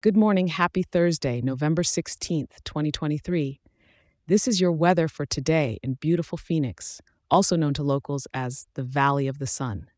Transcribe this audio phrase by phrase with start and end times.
[0.00, 3.60] Good morning, happy Thursday, November 16th, 2023.
[4.28, 7.00] This is your weather for today in beautiful Phoenix,
[7.32, 9.90] also known to locals as the Valley of the Sun.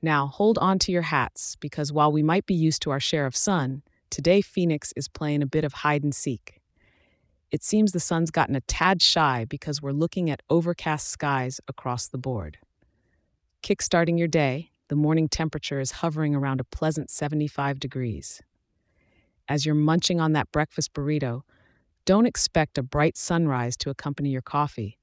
[0.00, 3.26] Now, hold on to your hats because while we might be used to our share
[3.26, 6.60] of sun, today Phoenix is playing a bit of hide and seek.
[7.50, 12.06] It seems the sun's gotten a tad shy because we're looking at overcast skies across
[12.06, 12.58] the board.
[13.64, 18.40] Kickstarting your day, the morning temperature is hovering around a pleasant 75 degrees
[19.48, 21.42] as you're munching on that breakfast burrito,
[22.04, 24.98] don't expect a bright sunrise to accompany your coffee.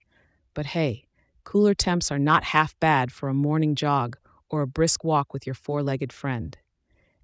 [0.54, 1.05] But hey,
[1.44, 4.18] cooler temps are not half bad for a morning jog
[4.49, 6.58] or a brisk walk with your four legged friend.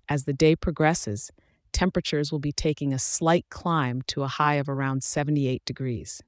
[0.09, 1.31] As the day progresses,
[1.73, 6.21] temperatures will be taking a slight climb to a high of around 78 degrees.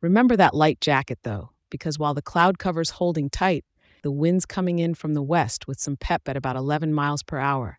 [0.00, 3.64] Remember that light jacket, though, because while the cloud cover's holding tight,
[4.02, 7.38] the wind's coming in from the west with some pep at about 11 miles per
[7.38, 7.78] hour.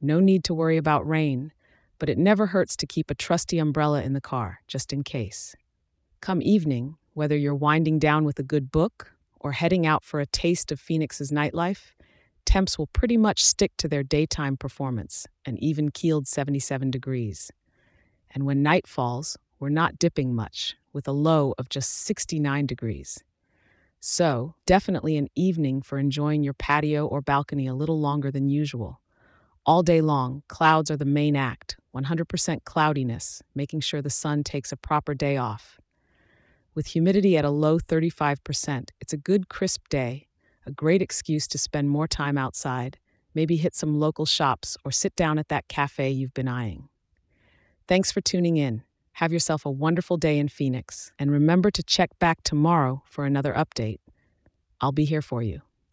[0.00, 1.52] No need to worry about rain,
[1.98, 5.54] but it never hurts to keep a trusty umbrella in the car, just in case.
[6.20, 10.26] Come evening, whether you're winding down with a good book or heading out for a
[10.26, 11.92] taste of Phoenix's nightlife,
[12.44, 17.50] temps will pretty much stick to their daytime performance, an even keeled 77 degrees.
[18.34, 23.22] And when night falls, we're not dipping much, with a low of just 69 degrees.
[24.00, 29.00] So, definitely an evening for enjoying your patio or balcony a little longer than usual.
[29.66, 34.72] All day long, clouds are the main act, 100% cloudiness, making sure the sun takes
[34.72, 35.80] a proper day off.
[36.74, 40.28] With humidity at a low 35%, it's a good crisp day,
[40.66, 42.98] a great excuse to spend more time outside,
[43.34, 46.90] maybe hit some local shops or sit down at that cafe you've been eyeing.
[47.88, 48.82] Thanks for tuning in.
[49.12, 53.54] Have yourself a wonderful day in Phoenix, and remember to check back tomorrow for another
[53.54, 54.00] update.
[54.82, 55.62] I'll be here for you.